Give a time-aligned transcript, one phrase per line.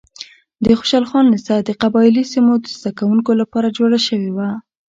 [0.63, 4.49] د خوشحال خان لیسه د قبایلي سیمو د زده کوونکو لپاره جوړه شوې وه.